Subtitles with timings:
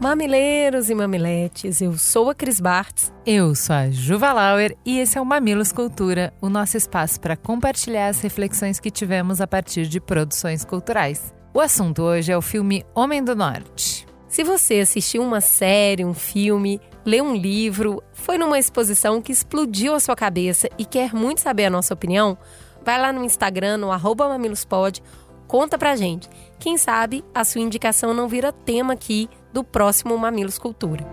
[0.00, 3.12] Mamileiros e mamiletes, eu sou a Cris Bartz.
[3.26, 7.36] Eu sou a Juva Lauer e esse é o Mamilos Cultura, o nosso espaço para
[7.36, 11.34] compartilhar as reflexões que tivemos a partir de produções culturais.
[11.52, 14.06] O assunto hoje é o filme Homem do Norte.
[14.28, 19.96] Se você assistiu uma série, um filme, leu um livro, foi numa exposição que explodiu
[19.96, 22.38] a sua cabeça e quer muito saber a nossa opinião,
[22.84, 25.02] vai lá no Instagram, no arroba mamilospod,
[25.48, 26.28] conta pra gente.
[26.60, 31.04] Quem sabe a sua indicação não vira tema aqui do próximo Mamilos Cultura.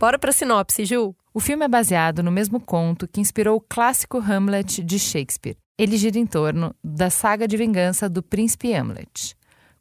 [0.00, 1.14] Bora pra sinopse, Ju.
[1.34, 5.58] O filme é baseado no mesmo conto que inspirou o clássico Hamlet de Shakespeare.
[5.76, 9.36] Ele gira em torno da saga de vingança do príncipe Hamlet.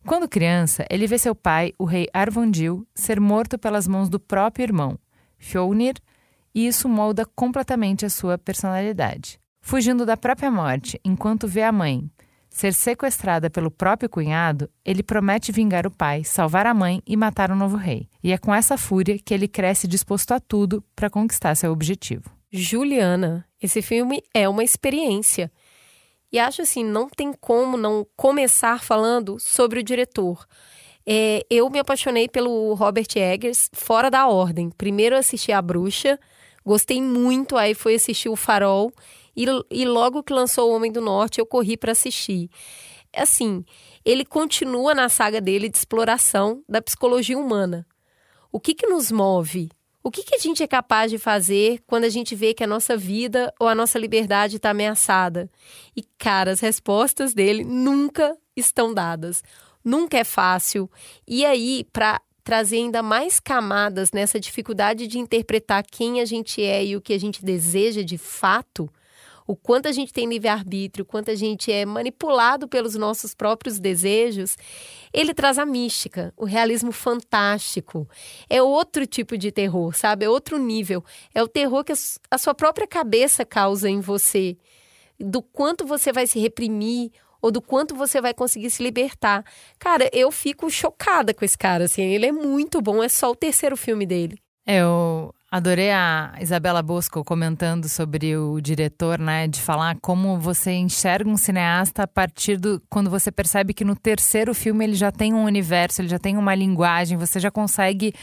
[0.05, 4.63] Quando criança, ele vê seu pai, o rei Arvondil, ser morto pelas mãos do próprio
[4.63, 4.99] irmão,
[5.37, 5.95] Fionir,
[6.53, 9.39] e isso molda completamente a sua personalidade.
[9.61, 12.11] Fugindo da própria morte enquanto vê a mãe,
[12.59, 17.51] ser sequestrada pelo próprio cunhado, ele promete vingar o pai, salvar a mãe e matar
[17.51, 18.09] o novo rei.
[18.21, 22.29] E é com essa fúria que ele cresce disposto a tudo para conquistar seu objetivo.
[22.51, 25.49] Juliana, esse filme é uma experiência.
[26.31, 30.45] E acho assim, não tem como não começar falando sobre o diretor.
[31.07, 34.69] É, eu me apaixonei pelo Robert Eggers fora da ordem.
[34.69, 36.19] Primeiro assisti A Bruxa,
[36.65, 38.91] gostei muito, aí fui assistir O Farol
[39.43, 42.49] e, e logo que lançou O Homem do Norte, eu corri para assistir.
[43.15, 43.63] Assim,
[44.03, 47.87] ele continua na saga dele de exploração da psicologia humana.
[48.51, 49.69] O que, que nos move?
[50.03, 52.67] O que, que a gente é capaz de fazer quando a gente vê que a
[52.67, 55.49] nossa vida ou a nossa liberdade está ameaçada?
[55.95, 59.43] E, cara, as respostas dele nunca estão dadas.
[59.83, 60.89] Nunca é fácil.
[61.27, 66.83] E aí, para trazer ainda mais camadas nessa dificuldade de interpretar quem a gente é
[66.83, 68.89] e o que a gente deseja de fato,
[69.49, 73.79] o quanto a gente tem livre-arbítrio, o quanto a gente é manipulado pelos nossos próprios
[73.79, 74.55] desejos,
[75.11, 78.07] ele traz a mística, o realismo fantástico.
[78.47, 80.23] É outro tipo de terror, sabe?
[80.23, 81.03] É outro nível.
[81.33, 81.93] É o terror que
[82.29, 84.55] a sua própria cabeça causa em você.
[85.19, 87.09] Do quanto você vai se reprimir
[87.41, 89.43] ou do quanto você vai conseguir se libertar.
[89.79, 93.35] Cara, eu fico chocada com esse cara, assim, ele é muito bom, é só o
[93.35, 94.37] terceiro filme dele.
[94.63, 99.47] É, eu Adorei a Isabela Bosco comentando sobre o diretor, né?
[99.47, 102.79] De falar como você enxerga um cineasta a partir do.
[102.87, 106.37] quando você percebe que no terceiro filme ele já tem um universo, ele já tem
[106.37, 108.13] uma linguagem, você já consegue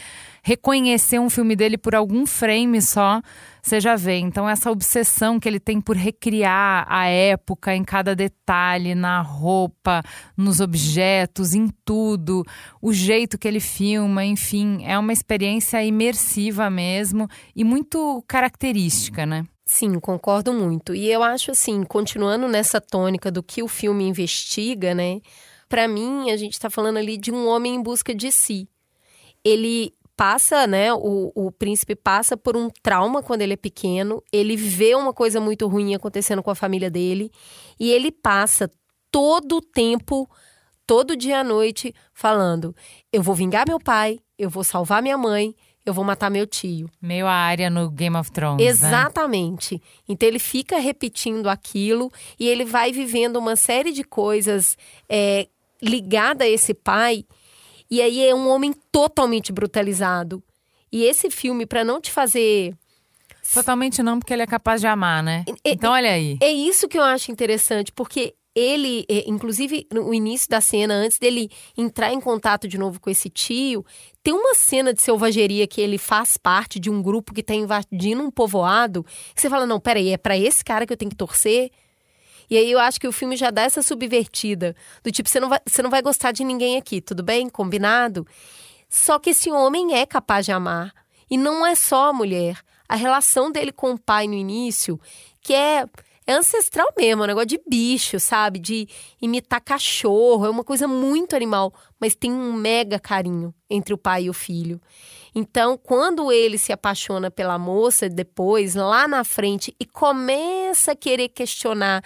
[0.43, 3.21] reconhecer um filme dele por algum frame só,
[3.61, 4.17] você já vê.
[4.17, 10.01] Então, essa obsessão que ele tem por recriar a época em cada detalhe, na roupa,
[10.35, 12.43] nos objetos, em tudo,
[12.81, 19.45] o jeito que ele filma, enfim, é uma experiência imersiva mesmo e muito característica, né?
[19.65, 20.95] Sim, concordo muito.
[20.95, 25.19] E eu acho assim, continuando nessa tônica do que o filme investiga, né?
[25.67, 28.69] Para mim, a gente está falando ali de um homem em busca de si.
[29.43, 30.91] Ele passa, né?
[30.91, 35.39] O, o príncipe passa por um trauma quando ele é pequeno, ele vê uma coisa
[35.39, 37.31] muito ruim acontecendo com a família dele
[37.79, 38.69] e ele passa
[39.11, 40.27] todo o tempo,
[40.87, 42.75] todo dia à noite, falando:
[43.13, 45.55] eu vou vingar meu pai, eu vou salvar minha mãe.
[45.85, 46.89] Eu vou matar meu tio.
[47.01, 48.61] Meio a área no Game of Thrones.
[48.61, 48.69] Né?
[48.69, 49.75] Exatamente.
[49.75, 49.81] Né?
[50.09, 54.77] Então ele fica repetindo aquilo e ele vai vivendo uma série de coisas
[55.07, 55.47] é,
[55.81, 57.23] ligada a esse pai
[57.89, 60.43] e aí é um homem totalmente brutalizado.
[60.91, 62.73] E esse filme, para não te fazer.
[63.53, 65.45] Totalmente não, porque ele é capaz de amar, né?
[65.63, 66.37] É, então, olha aí.
[66.41, 71.19] É isso que eu acho interessante, porque ele, é, inclusive no início da cena, antes
[71.19, 73.85] dele entrar em contato de novo com esse tio,
[74.23, 78.23] tem uma cena de selvageria que ele faz parte de um grupo que está invadindo
[78.23, 79.05] um povoado.
[79.35, 81.69] Que você fala: não, peraí, é para esse cara que eu tenho que torcer?
[82.49, 84.75] E aí eu acho que o filme já dá essa subvertida.
[85.03, 87.49] Do tipo, você não vai, você não vai gostar de ninguém aqui, tudo bem?
[87.49, 88.25] Combinado?
[88.89, 90.93] Só que esse homem é capaz de amar.
[91.29, 92.57] E não é só a mulher.
[92.89, 94.99] a relação dele com o pai no início,
[95.41, 95.85] que é
[96.27, 98.59] é ancestral mesmo, é um negócio de bicho, sabe?
[98.59, 98.85] De
[99.21, 104.23] imitar cachorro, é uma coisa muito animal, mas tem um mega carinho entre o pai
[104.23, 104.81] e o filho.
[105.33, 111.29] Então, quando ele se apaixona pela moça depois, lá na frente, e começa a querer
[111.29, 112.03] questionar: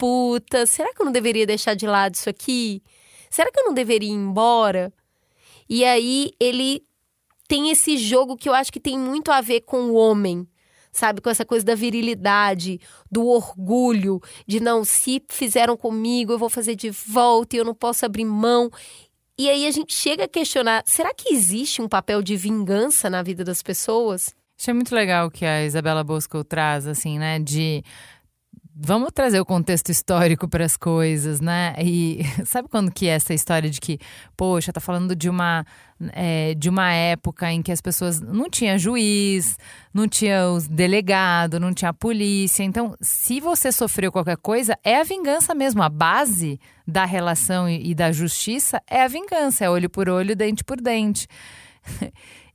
[0.00, 2.82] puta, será que eu não deveria deixar de lado isso aqui?
[3.28, 4.90] Será que eu não deveria ir embora?
[5.68, 6.82] E aí ele
[7.46, 10.48] tem esse jogo que eu acho que tem muito a ver com o homem
[10.92, 11.20] sabe?
[11.20, 16.74] Com essa coisa da virilidade, do orgulho, de não, se fizeram comigo, eu vou fazer
[16.74, 18.68] de volta e eu não posso abrir mão.
[19.38, 23.22] E aí a gente chega a questionar: será que existe um papel de vingança na
[23.22, 24.34] vida das pessoas?
[24.58, 27.38] Isso é muito legal que a Isabela Bosco traz, assim, né?
[27.38, 27.84] De
[28.74, 31.74] vamos trazer o contexto histórico para as coisas, né?
[31.78, 33.98] E sabe quando que é essa história de que,
[34.36, 35.64] poxa, tá falando de uma
[36.12, 39.58] é, de uma época em que as pessoas não tinha juiz,
[39.92, 42.62] não tinha os delegado, não tinha polícia.
[42.62, 45.82] Então, se você sofreu qualquer coisa, é a vingança mesmo.
[45.82, 50.34] A base da relação e, e da justiça é a vingança, é olho por olho,
[50.34, 51.26] dente por dente.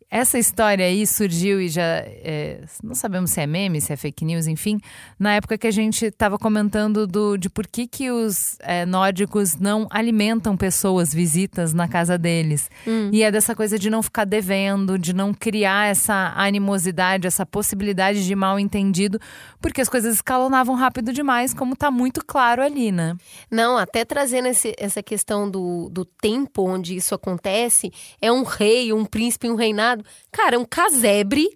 [0.10, 1.81] Essa história aí surgiu e já.
[1.84, 4.80] É, não sabemos se é meme, se é fake news, enfim,
[5.19, 9.56] na época que a gente estava comentando do, de por que, que os é, nórdicos
[9.56, 12.69] não alimentam pessoas visitas na casa deles.
[12.88, 13.10] Hum.
[13.12, 18.25] E é dessa coisa de não ficar devendo, de não criar essa animosidade, essa possibilidade
[18.25, 19.19] de mal entendido,
[19.60, 23.16] porque as coisas escalonavam rápido demais, como está muito claro ali, né?
[23.50, 27.92] Não, até trazendo esse, essa questão do, do tempo onde isso acontece,
[28.22, 29.94] é um rei, um príncipe, um reinado
[30.31, 31.47] Cara, é um casebre,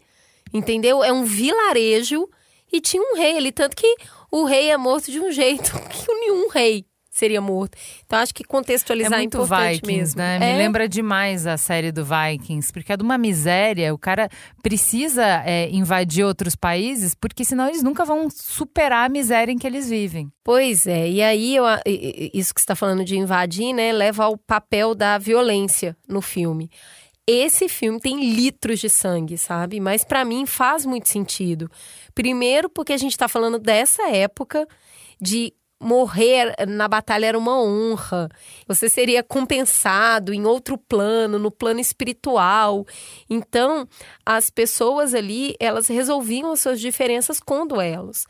[0.53, 1.03] entendeu?
[1.03, 2.29] É um vilarejo
[2.71, 3.51] e tinha um rei ali.
[3.51, 3.95] Tanto que
[4.31, 6.85] o rei é morto de um jeito que nenhum rei
[7.19, 7.77] seria morto.
[8.05, 10.19] Então acho que contextualizar é, muito é importante Vikings, mesmo.
[10.19, 10.35] Né?
[10.37, 10.53] É.
[10.53, 13.93] Me lembra demais a série do Vikings, porque é de uma miséria.
[13.93, 14.29] O cara
[14.63, 19.67] precisa é, invadir outros países, porque senão eles nunca vão superar a miséria em que
[19.67, 20.31] eles vivem.
[20.43, 21.65] Pois é, e aí eu,
[22.33, 26.71] isso que você está falando de invadir, né, leva ao papel da violência no filme.
[27.31, 29.79] Esse filme tem litros de sangue, sabe?
[29.79, 31.69] Mas para mim faz muito sentido.
[32.15, 34.67] Primeiro, porque a gente está falando dessa época
[35.21, 38.29] de morrer na batalha era uma honra.
[38.67, 42.83] Você seria compensado em outro plano, no plano espiritual.
[43.29, 43.87] Então,
[44.25, 48.25] as pessoas ali, elas resolviam as suas diferenças com duelos.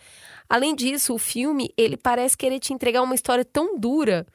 [0.50, 4.28] Além disso, o filme, ele parece querer te entregar uma história tão dura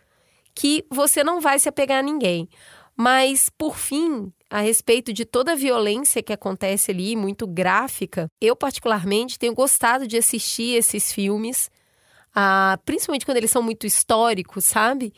[0.55, 2.49] que você não vai se apegar a ninguém.
[2.96, 8.54] Mas, por fim, a respeito de toda a violência que acontece ali, muito gráfica, eu,
[8.54, 11.68] particularmente, tenho gostado de assistir esses filmes,
[12.32, 15.12] ah, principalmente quando eles são muito históricos, sabe?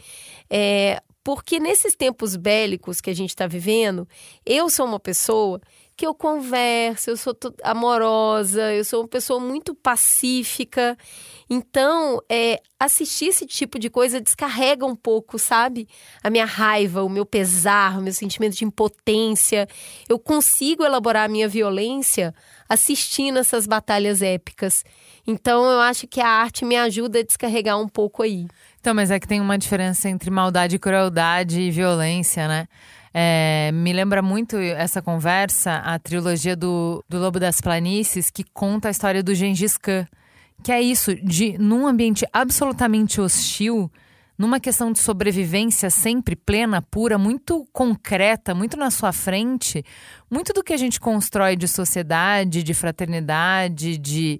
[0.48, 4.08] É, porque nesses tempos bélicos que a gente está vivendo,
[4.46, 5.60] eu sou uma pessoa
[5.96, 10.96] que eu converso, eu sou amorosa, eu sou uma pessoa muito pacífica.
[11.48, 15.88] Então, é, assistir esse tipo de coisa descarrega um pouco, sabe?
[16.22, 19.66] A minha raiva, o meu pesar, o meu sentimento de impotência.
[20.06, 22.34] Eu consigo elaborar a minha violência
[22.68, 24.84] assistindo essas batalhas épicas.
[25.26, 28.46] Então, eu acho que a arte me ajuda a descarregar um pouco aí.
[28.80, 32.68] Então, mas é que tem uma diferença entre maldade, crueldade e violência, né?
[33.18, 38.88] É, me lembra muito essa conversa, a trilogia do, do Lobo das Planícies, que conta
[38.88, 40.06] a história do Gengis Khan.
[40.62, 43.90] Que é isso, de num ambiente absolutamente hostil,
[44.36, 49.82] numa questão de sobrevivência sempre plena, pura, muito concreta, muito na sua frente,
[50.30, 54.38] muito do que a gente constrói de sociedade, de fraternidade, de,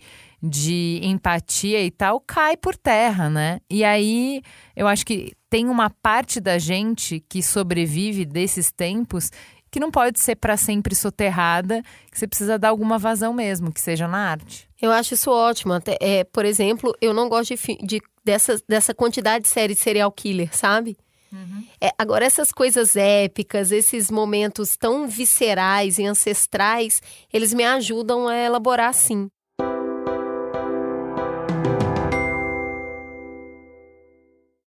[0.49, 3.61] de empatia e tal, cai por terra, né?
[3.69, 4.43] E aí
[4.75, 9.31] eu acho que tem uma parte da gente que sobrevive desses tempos
[9.71, 13.81] que não pode ser para sempre soterrada, que você precisa dar alguma vazão mesmo, que
[13.81, 14.67] seja na arte.
[14.81, 15.75] Eu acho isso ótimo.
[15.75, 19.81] Até, é, por exemplo, eu não gosto de, de, dessa, dessa quantidade de série de
[19.81, 20.97] serial killer, sabe?
[21.33, 21.65] Uhum.
[21.81, 28.37] É, agora, essas coisas épicas, esses momentos tão viscerais e ancestrais, eles me ajudam a
[28.37, 29.29] elaborar sim.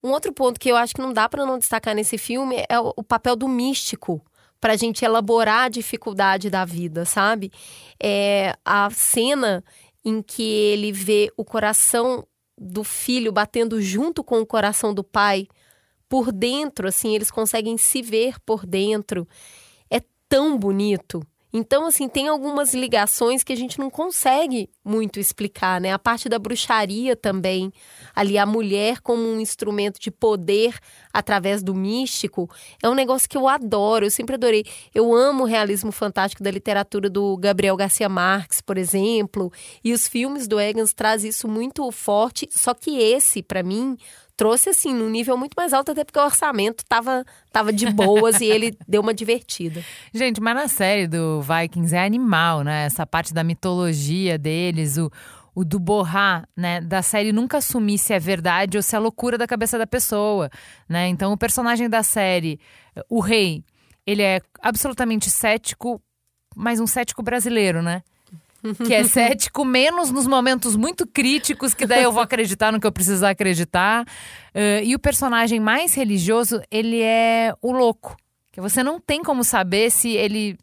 [0.10, 2.80] Um outro ponto que eu acho que não dá para não destacar nesse filme é
[2.80, 4.20] o, papel do místico
[4.60, 7.52] para a gente elaborar a dificuldade da vida, sabe?
[8.02, 9.64] É a cena
[10.04, 12.26] em que ele vê o coração
[12.58, 15.48] do filho batendo junto com o coração do pai
[16.10, 19.28] por dentro, assim, eles conseguem se ver por dentro.
[19.92, 21.22] É tão bonito.
[21.52, 25.92] Então, assim, tem algumas ligações que a gente não consegue muito explicar, né?
[25.92, 27.72] A parte da bruxaria também,
[28.16, 30.78] ali a mulher como um instrumento de poder
[31.12, 32.50] através do místico,
[32.84, 34.64] é um negócio que eu adoro, eu sempre adorei.
[34.94, 39.52] Eu amo o realismo fantástico da literatura do Gabriel Garcia Marques, por exemplo,
[39.84, 43.98] e os filmes do Eggers trazem isso muito forte, só que esse, para mim,
[44.40, 48.40] trouxe assim num nível muito mais alto, até porque o orçamento tava, tava de boas
[48.40, 49.84] e ele deu uma divertida.
[50.14, 52.86] Gente, mas na série do Vikings é animal, né?
[52.86, 55.12] Essa parte da mitologia deles, o,
[55.54, 59.38] o do borrar, né, da série nunca assumir se é verdade ou se é loucura
[59.38, 60.50] da cabeça da pessoa,
[60.88, 61.10] né?
[61.10, 62.62] Então o personagem da série,
[63.10, 63.62] o rei,
[64.08, 66.02] ele é absolutamente cético,
[66.56, 68.04] mas um cético brasileiro, né?
[68.86, 72.88] Que é cético, menos nos momentos muito críticos, que daí eu vou acreditar no que
[72.88, 74.04] eu precisar acreditar.
[74.54, 78.16] Uh, e o personagem mais religioso, ele é o louco.
[78.52, 80.58] Que você não tem como saber se ele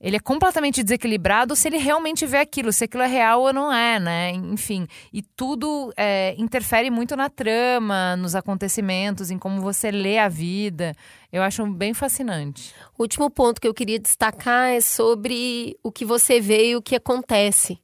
[0.00, 3.72] ele é completamente desequilibrado se ele realmente vê aquilo, se aquilo é real ou não
[3.72, 4.30] é, né?
[4.32, 10.28] Enfim, e tudo é, interfere muito na trama, nos acontecimentos, em como você lê a
[10.28, 10.94] vida.
[11.32, 12.74] Eu acho bem fascinante.
[12.98, 16.82] O último ponto que eu queria destacar é sobre o que você vê e o
[16.82, 17.80] que acontece,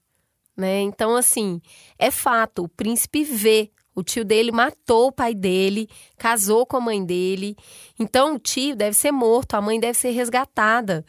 [0.57, 0.81] né?
[0.81, 1.61] Então, assim,
[1.99, 6.81] é fato, o príncipe vê o tio dele matou o pai dele, casou com a
[6.81, 7.57] mãe dele.
[7.99, 11.05] Então o tio deve ser morto, a mãe deve ser resgatada.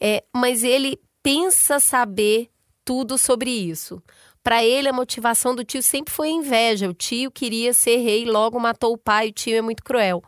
[0.00, 2.50] É, mas ele pensa saber
[2.84, 4.02] tudo sobre isso.
[4.42, 6.88] Para ele, a motivação do tio sempre foi a inveja.
[6.88, 9.28] O tio queria ser rei, logo matou o pai.
[9.28, 10.22] O tio é muito cruel.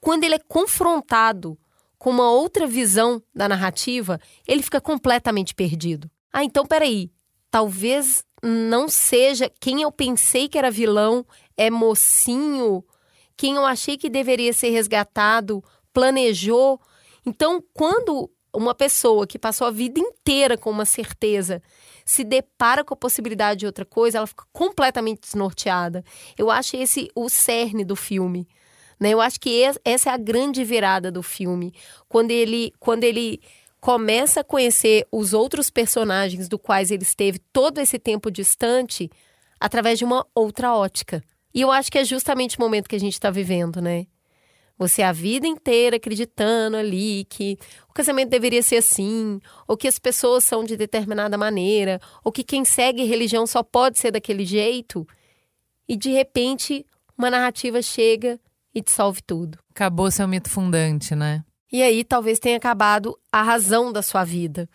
[0.00, 1.58] Quando ele é confrontado
[1.98, 6.10] com uma outra visão da narrativa, ele fica completamente perdido.
[6.32, 7.10] Ah, então peraí.
[7.50, 11.24] Talvez não seja quem eu pensei que era vilão,
[11.56, 12.84] é mocinho,
[13.36, 16.80] quem eu achei que deveria ser resgatado, planejou.
[17.24, 21.62] Então, quando uma pessoa que passou a vida inteira com uma certeza
[22.04, 26.04] se depara com a possibilidade de outra coisa, ela fica completamente desnorteada.
[26.36, 28.48] Eu acho esse o cerne do filme.
[28.98, 29.10] Né?
[29.10, 31.72] Eu acho que essa é a grande virada do filme.
[32.08, 33.40] Quando ele, quando ele
[33.80, 39.10] começa a conhecer os outros personagens do quais ele esteve todo esse tempo distante
[39.58, 41.22] através de uma outra ótica.
[41.54, 44.06] E eu acho que é justamente o momento que a gente está vivendo, né?
[44.78, 47.58] Você a vida inteira acreditando ali que
[47.88, 52.42] o casamento deveria ser assim, ou que as pessoas são de determinada maneira, ou que
[52.42, 55.06] quem segue religião só pode ser daquele jeito.
[55.86, 58.40] E de repente, uma narrativa chega
[58.74, 59.58] e dissolve tudo.
[59.70, 61.44] Acabou seu mito fundante, né?
[61.72, 64.68] E aí talvez tenha acabado a razão da sua vida.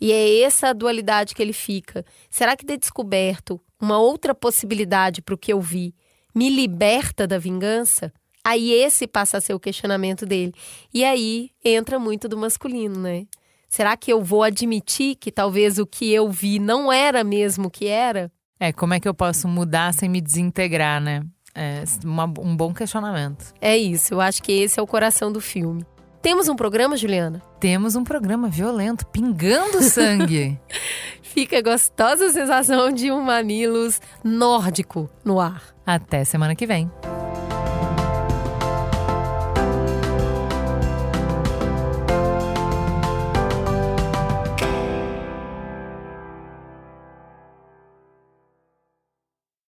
[0.00, 2.04] E é essa a dualidade que ele fica.
[2.28, 5.94] Será que ter descoberto uma outra possibilidade para o que eu vi
[6.34, 8.12] me liberta da vingança?
[8.44, 10.52] Aí esse passa a ser o questionamento dele.
[10.92, 13.26] E aí entra muito do masculino, né?
[13.68, 17.70] Será que eu vou admitir que talvez o que eu vi não era mesmo o
[17.70, 18.30] que era?
[18.60, 21.24] É, como é que eu posso mudar sem me desintegrar, né?
[21.54, 23.52] É uma, um bom questionamento.
[23.60, 25.84] É isso, eu acho que esse é o coração do filme.
[26.24, 27.42] Temos um programa, Juliana?
[27.60, 30.58] Temos um programa violento, pingando sangue.
[31.20, 35.62] Fica gostosa a sensação de um mamilos nórdico no ar.
[35.84, 36.90] Até semana que vem.